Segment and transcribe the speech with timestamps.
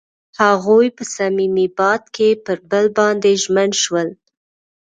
[0.41, 4.09] هغوی په صمیمي باد کې پر بل باندې ژمن شول.